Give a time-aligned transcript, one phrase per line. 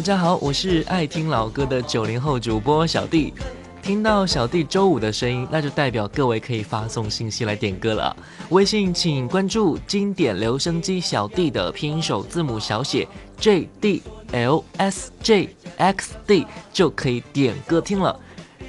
[0.00, 3.34] 大家好，我是爱听老歌的九零后主播小弟。
[3.82, 8.16] 听到小弟周五的声音，那就代表各位可以发送信息来点歌了。
[8.48, 13.06] 微信请关注“经典留声机小弟”的拼音首字母小写
[13.38, 18.18] j d l s j x d 就可以点歌听了。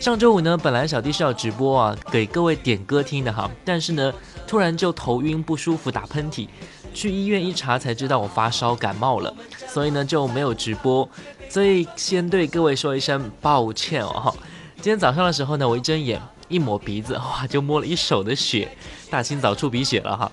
[0.01, 4.11] 上周五呢，本来小弟是要直播啊，给各位点歌听的哈，但是呢，
[4.45, 6.49] 突然就头晕不舒服，打喷嚏。
[6.93, 9.33] 去医院一查才知道我发烧感冒了，
[9.67, 11.07] 所以呢就没有直播，
[11.49, 14.33] 所以先对各位说一声抱歉哦
[14.77, 18.67] 今天早上的时候呢，我一睁眼一抹鼻子，哇，就摸了一手的血，
[19.11, 20.31] 大清早出鼻血了哈。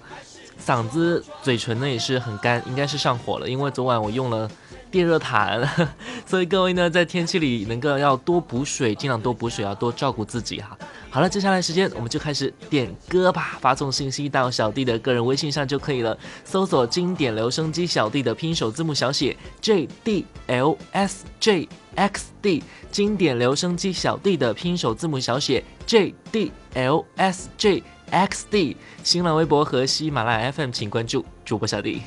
[0.64, 4.48] 嗓子、嘴唇呢也是很干，应该是上火了，因为昨晚我用了。
[4.90, 5.68] 电热毯，
[6.26, 10.76] 所以各位呢，在天气里能够要多补水，尽量多补水，要多照顾自己哈。
[11.10, 30.70] 好了，接下来时间我们就开始点歌吧，发送信息到小弟的个人微信上就可以了，搜索“经典留声机”小弟的拼手字母小写 J D L S J X D，经典留声机小弟的拼手字母小写 J D L S J X D，新浪微博和喜马拉雅 FM
[30.70, 32.02] 请关注主播小弟。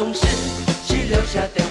[0.00, 0.22] 总是
[0.86, 1.69] 只留下等。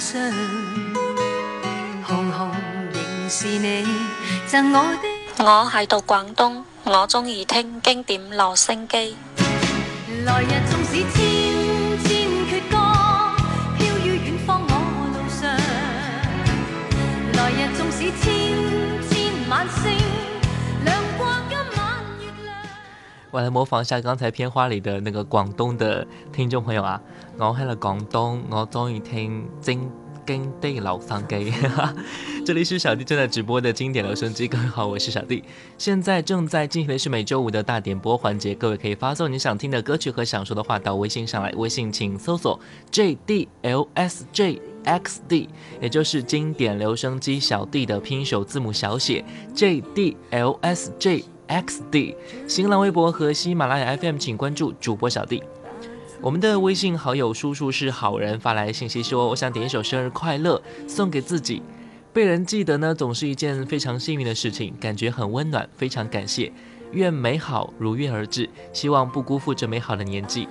[0.00, 0.16] 是
[3.58, 3.84] 你
[5.42, 9.14] 我喺度广东，我中意听经典留声机。
[10.24, 12.76] 来日纵使千千阙歌，
[13.78, 15.50] 飘于远方我路上。
[17.34, 20.09] 来日纵使千千晚星。
[23.30, 27.00] 我来模仿一下刚才片花里的那个广东的听众朋友啊，
[27.38, 29.88] 我喺了广东，我终于听经
[30.26, 31.18] 经典留哈
[31.76, 31.94] 哈，
[32.46, 35.42] 这里是小弟正在直播的经典留声机，各位好，我是小弟。
[35.78, 42.58] 现在正在进行的是每周五的大点播环节，各位可以发送你想听的歌曲和想说的话到微信上来，微信请搜索
[42.92, 45.48] J D L S J X D，
[45.80, 49.24] 也就是经典留声机小弟的拼音首字母小写
[49.54, 51.24] J D L S J。
[51.50, 52.14] x d，
[52.46, 55.42] 新浪微博和喜马拉雅 FM 请关注主播小弟。
[56.20, 61.60] 我们的微信好友叔叔是好人发来信息说：“我想点一首生日快乐送给自己，
[62.12, 66.52] 被人记得呢，总是一件非常幸运的事情，感觉很温暖，非常感谢。
[66.92, 70.46] 愿美好如愿而至，希望不辜负这美好的年纪。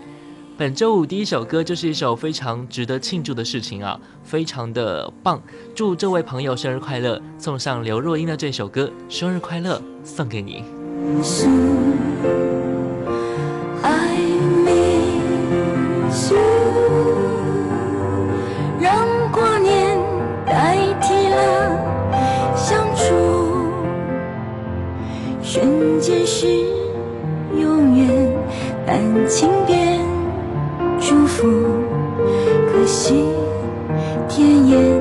[0.57, 5.41] 本周五第一首歌就是一首非常值得庆祝的事情啊，非常的棒！
[5.73, 10.65] 祝这位朋友生日快乐，送上刘若英的这首歌《生日快乐》送给你。”
[11.21, 11.47] 数
[13.81, 14.15] ，I
[14.65, 17.23] miss you，
[18.79, 18.95] 让
[19.31, 19.97] 挂念
[20.45, 21.77] 代替了
[22.55, 23.47] 相处，
[25.41, 26.47] 瞬间是
[27.57, 28.33] 永远，
[28.85, 28.97] 感
[29.27, 29.99] 情变
[30.99, 31.47] 祝福，
[32.71, 33.25] 可惜
[34.27, 34.98] 甜言。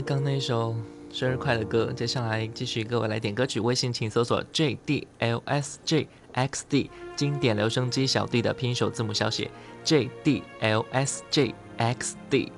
[0.00, 0.74] 刚那首
[1.12, 3.60] 生日快乐歌，接下来继续各位来点歌曲。
[3.60, 9.50] 微信请搜索 J D L S J X D 经典留声机小弟的拼音首字母小写
[9.84, 12.52] J D L S J X D。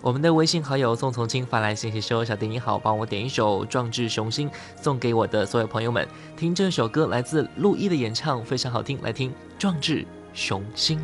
[0.00, 4.48] 我们的微信好友宋从清发来信息说：“小弟你好，帮我点一首《壮志雄心》
[4.80, 6.06] 送给我的所有朋友们
[6.36, 6.54] 听。
[6.54, 10.98] 这首歌来自陆毅的演唱，非常好听，来听《壮志雄心》。”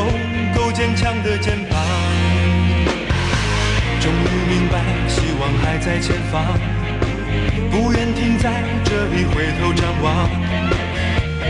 [0.54, 1.82] 够坚强的肩膀。
[3.98, 4.78] 终于明白，
[5.08, 6.46] 希望还在前方，
[7.72, 10.30] 不愿停在这里回头张望。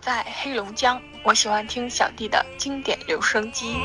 [0.00, 3.76] 在黑龙江，我喜欢听小弟的经典留声机。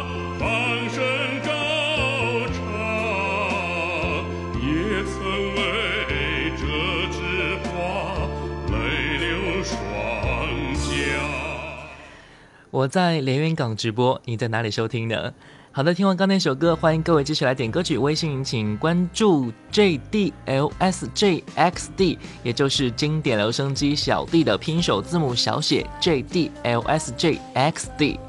[12.71, 15.33] 我在连云港直播，你在哪里收听呢？
[15.75, 17.97] 好的，听完刚那首歌，欢迎各位继续来点歌曲。
[17.97, 28.19] 微信请关注 J D L S J X D，也就是经典留声机小弟的拼手字母小写 J D L S J X D。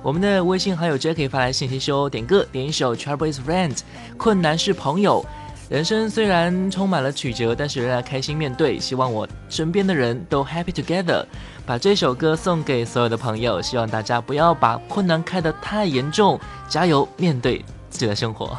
[0.00, 3.76] 我们的微信好友 J 接可以发来信息说点歌，点一首 Trouble is Friend，
[4.16, 5.26] 困难是朋友。
[5.68, 8.78] 人生虽然充满了曲折，但是仍然开心面对。
[8.78, 11.24] 希望我身边的人都 happy together。
[11.72, 16.38] 把这首歌送给所有的朋友，希望大家不要把困难看得太严重，
[16.68, 18.54] 加油，面对自己的生活。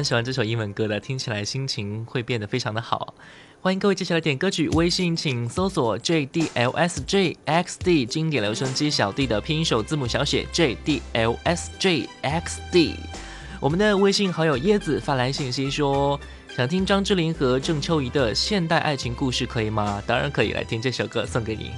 [0.00, 3.12] 很喜欢这首英文歌的，听起来心情会变得非常的好。
[3.60, 12.94] 欢迎各位接下来点歌曲，微信请搜索 JDLSJXD 经典留声机小弟的拼音首字母小写 JDLSJXD。
[13.60, 16.18] 我们的微信好友椰子发来信息说，
[16.56, 20.02] 想听张智霖和郑秋怡的《现代爱情故事》，可以吗？
[20.06, 21.72] 当然可以，来听这首歌送给你。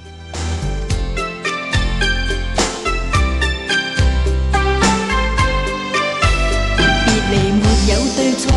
[7.87, 8.49] 有对错，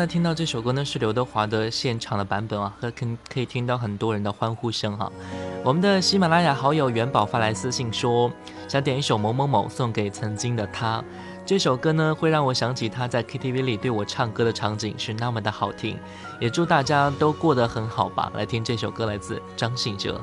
[0.00, 5.12] 那听到这首歌呢，是刘德华的现场的版本啊，和可可以听到很多人的欢呼声哈。
[5.62, 8.32] 我们的喜马拉雅好友元宝发来私信说，
[8.66, 11.04] 想点一首某某某送给曾经的他。
[11.44, 15.98] 这首歌呢，会让我想起他在 KTV 里对我唱歌的场景是那么的好听。
[16.40, 18.32] 也祝大家都过得很好吧。
[18.34, 20.18] 来听这首歌，来自张信哲。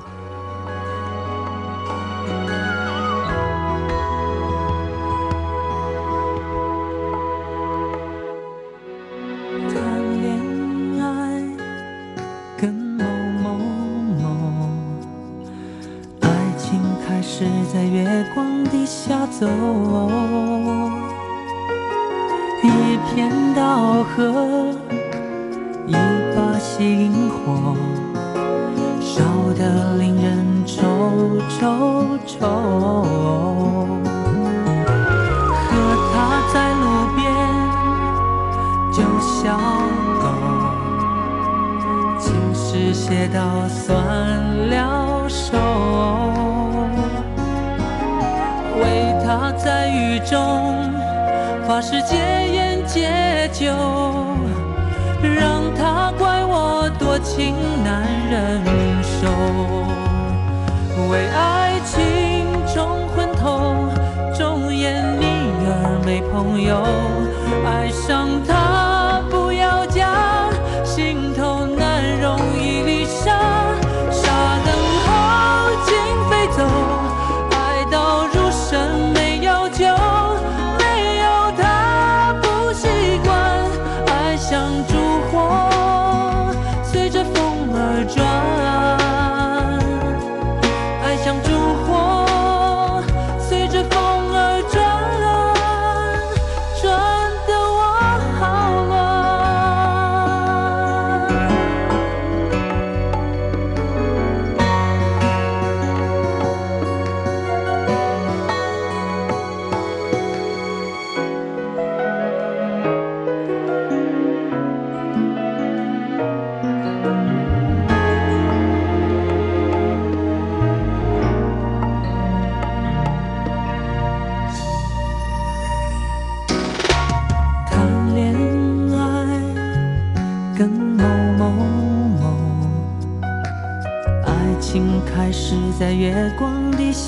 [49.58, 50.93] 在雨中
[51.67, 52.15] 发誓戒
[52.54, 53.65] 烟戒酒，
[55.24, 58.63] 让他怪我多情难忍
[59.12, 59.28] 受，
[61.10, 63.89] 为爱情冲昏头，
[64.38, 65.26] 忠言逆
[65.65, 66.84] 耳没朋友，
[67.65, 68.57] 爱上他。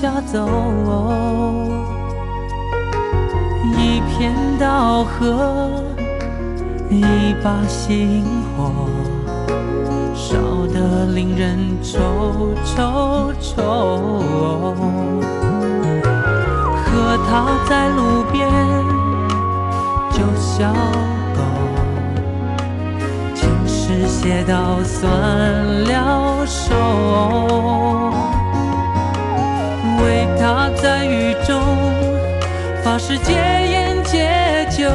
[0.01, 0.47] 下走，
[3.73, 5.69] 一片稻荷，
[6.89, 8.87] 一把星火，
[10.15, 10.37] 烧
[10.73, 11.99] 得令人愁
[12.63, 14.19] 愁愁。
[16.77, 18.47] 和他在路边
[20.13, 20.71] 就小
[21.35, 21.43] 狗，
[23.35, 25.11] 情诗写到酸
[25.83, 28.18] 了手。
[30.39, 31.61] 他在雨中
[32.81, 34.85] 发誓戒烟戒酒，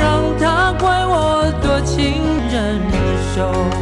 [0.00, 2.80] 让他怪我多情忍
[3.34, 3.73] 受。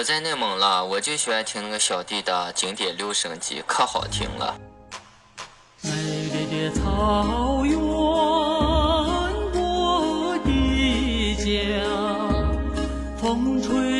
[0.00, 4.58] 我在内蒙了，我就喜欢听那个小弟的《经典留声机》，可好听了。
[5.82, 5.90] 美
[6.50, 9.06] 丽的草原，我
[10.42, 10.50] 的
[11.36, 11.44] 家，
[13.22, 13.99] 风吹。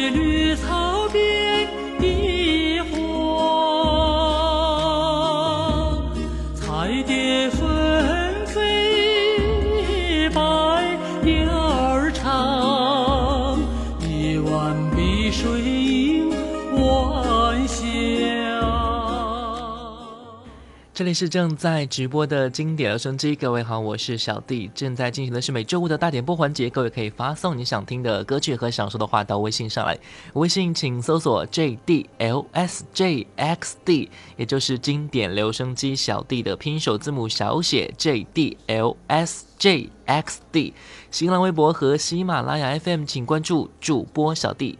[21.13, 24.71] 是正在直播的经典留声机，各位好，我是小弟。
[24.75, 29.99] 正在进行的是每周五的大点播环节，各位可以发送你想听的歌曲和想说的话到微信上来。
[30.35, 40.73] 微信请搜索 J D L S J X D，也就是经典留声机小弟的拼手字母小写 J D L S J X D。
[41.11, 44.79] 新浪微博和喜马拉雅 FM 请关注主播小弟。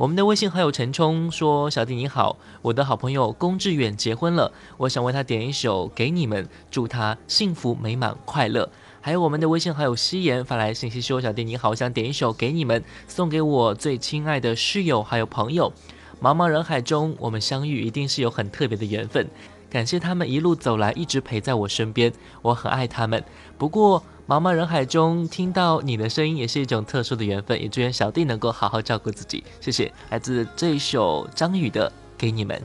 [0.00, 8.66] 我们的微信好友陈冲说：“小弟你好，我的好朋友龚志远结婚了，我想为他点一首《给你们》，祝他幸福美满、快乐。”
[9.02, 15.70] 还有我们的微信好友夕颜发来信息说：“小弟你好，我想点一首《给你们》，送给我最亲爱的室友还有朋友。
[16.22, 19.28] 茫茫人海中，我们相遇一定是有很特别的缘分，
[19.68, 22.10] 感谢他们一路走来一直陪在我身边，
[22.40, 23.22] 我很爱他们。
[23.58, 29.42] 不过。”茫茫人海中听到你的声音也是一种特殊的缘分，也祝愿小弟能够好好照顾自己。
[29.60, 32.56] 谢谢，来自这一首张宇的《给你们》。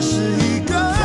[0.00, 0.97] 是一个。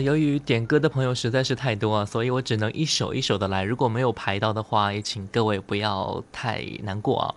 [0.00, 3.62] 由于点歌的朋友实在是太多啊，所以我只能一首一首的来。
[3.64, 7.34] 如果没有排到的话，也请各位不要太难过啊。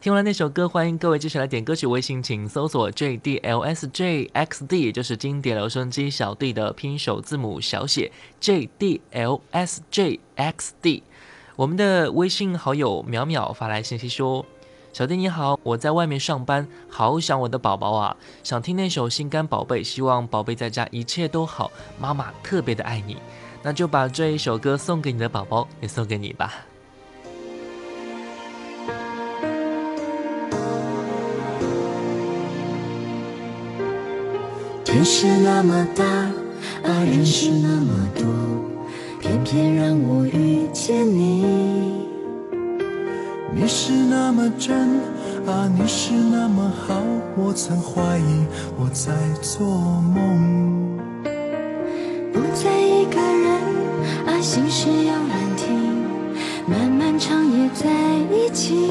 [0.00, 1.86] 听完了那首歌，欢迎各位继续来点歌曲。
[1.86, 11.02] 微信请搜索 J D L S J X D，就是经典留声机小弟的拼音首字母小写 J D L S J X D。
[11.56, 14.44] 我们的微信好友淼淼发来信息说。
[14.98, 23.16] 小弟你好，我在外面上班，好想我的宝宝啊，想听那首《心肝宝贝》，希望宝贝在家一切都好，妈妈特别的爱你，
[23.62, 26.52] 那就把这一首歌送给你的宝宝，也送给你吧。
[34.84, 38.24] 天是那么大，啊，人是那么多，
[39.20, 42.07] 偏偏让我遇见你。
[43.60, 45.00] 你是那么真
[45.44, 46.94] 啊，你是那么好，
[47.36, 48.46] 我曾怀疑
[48.78, 49.10] 我在
[49.42, 50.96] 做梦。
[52.32, 53.58] 不再一个人
[54.28, 56.00] 啊，心事有人听，
[56.68, 57.90] 漫漫长夜在
[58.32, 58.90] 一起。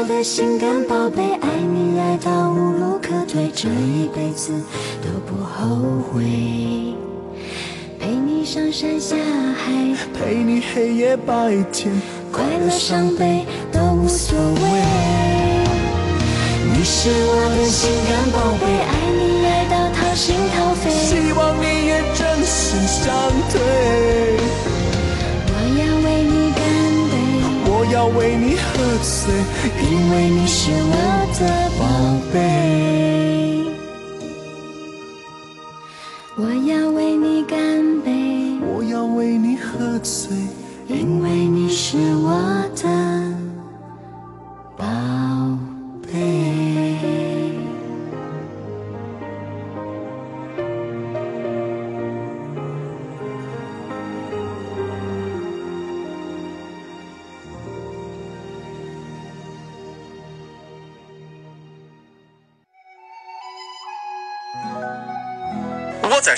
[0.00, 4.52] 我的心肝宝贝，爱你爱到无路可退，这一辈子
[5.02, 5.74] 都不后
[6.12, 6.22] 悔。
[7.98, 9.72] 陪你上山下海，
[10.14, 11.92] 陪你黑夜白天，
[12.30, 14.60] 快乐伤悲都无所谓。
[16.76, 18.77] 你是我的心肝宝贝。
[28.16, 29.34] 为你喝醉，
[29.90, 33.64] 因为你是我的宝贝。
[36.36, 37.58] 我要为你干
[38.02, 38.12] 杯，
[38.74, 40.30] 我要为你喝醉，
[40.86, 42.57] 因为你是我。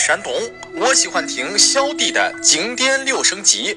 [0.00, 0.32] 山东，
[0.74, 3.76] 我喜欢听小弟的经典留声机。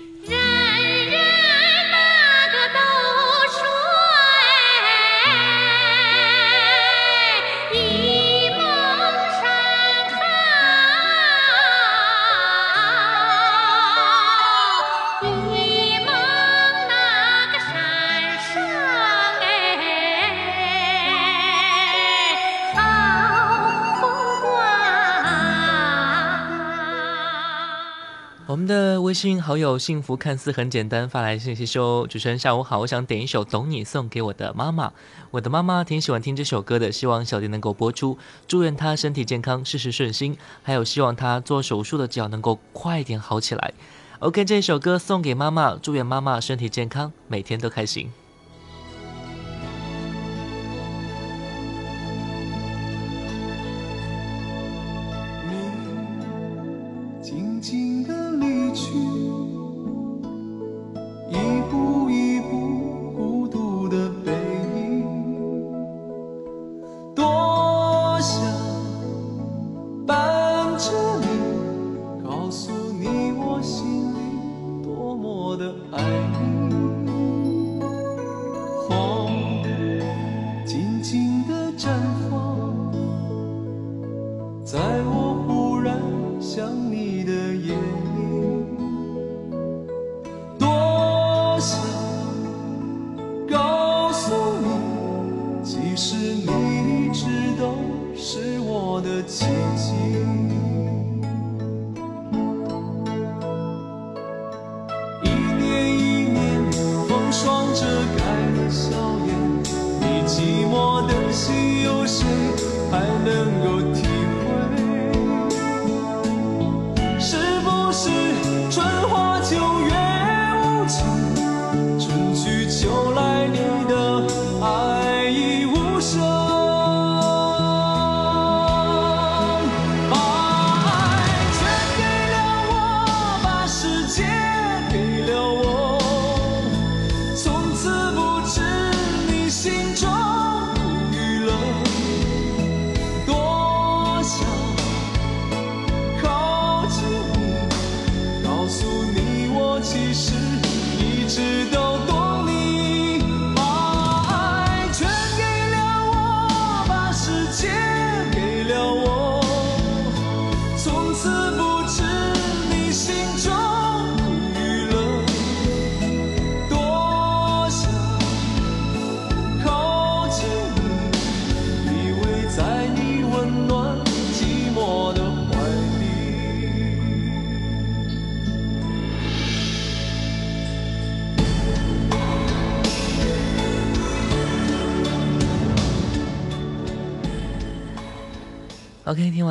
[29.40, 34.92] 好友幸福看似很简单，发来信息说：“主持人下午好，我想点一首《懂你》送给我的妈妈。
[35.32, 38.18] 我的妈妈挺喜欢听这首歌的，希望小弟能够播出，
[38.50, 40.36] 祝愿她身体健康，事事顺心。
[40.62, 43.74] 还有希望她做手术的脚能够快点好起来。”
[44.20, 48.12] OK，这首歌送给妈妈，祝愿妈妈身体健康，每天都开心。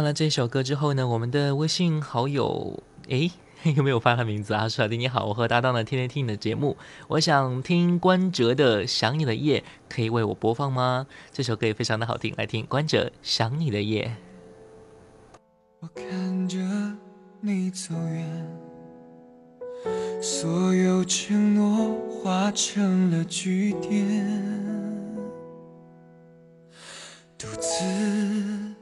[0.02, 3.30] 听了这首歌之后呢，我们的微信好友诶，
[3.76, 4.68] 有 没有发他名字啊？
[4.68, 6.76] 小弟你好，我和搭档呢天天听你的节目，
[7.06, 11.06] 我想听关喆的《想你的夜》，可以为我播放吗？
[11.30, 14.16] 这首歌也非常的好听，来听关喆《想你的夜》。
[15.82, 16.58] 我看着
[17.40, 18.50] 你走远，
[20.20, 25.16] 所有承诺化成了句点，
[27.38, 28.81] 独自。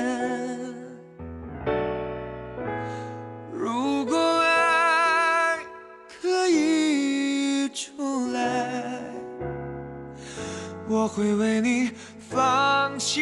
[11.13, 11.91] 会为你
[12.29, 13.21] 放弃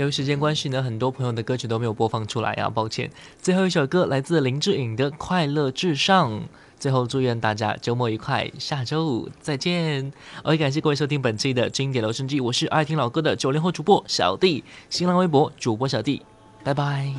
[0.06, 3.10] 由于时间关系呢，很多朋友的歌曲都没有播放出来啊，抱歉。
[3.42, 6.32] 最后一首歌来自林志颖的《快乐至上》。
[6.78, 10.12] 最后祝愿大家周末愉快，下周五再见。
[10.44, 16.22] OK，感谢各位收听本期的《经典留声机》，我是爱听老歌的九零后主播小弟，新浪微博主播小弟，
[16.64, 17.14] 拜拜。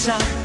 [0.03, 0.42] sun.